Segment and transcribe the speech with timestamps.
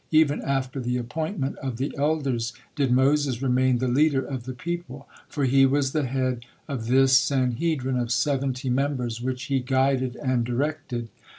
[0.09, 5.07] Even after the appointment of the elders did Moses remain the leader of the people,
[5.27, 10.43] for he was the head of this Sanhedrin of seventy members which he guided and
[10.43, 11.09] directed.